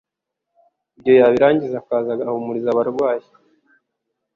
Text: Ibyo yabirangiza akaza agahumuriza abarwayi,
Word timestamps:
Ibyo 0.97 1.11
yabirangiza 1.19 1.75
akaza 1.79 2.09
agahumuriza 2.13 2.67
abarwayi, 2.71 3.25